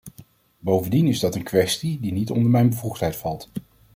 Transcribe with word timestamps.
Bovendien 0.59 1.07
is 1.07 1.19
dat 1.19 1.35
een 1.35 1.43
kwestie 1.43 1.99
die 1.99 2.11
niet 2.11 2.29
onder 2.31 2.51
mijn 2.51 2.69
bevoegdheid 2.69 3.15
valt. 3.15 3.49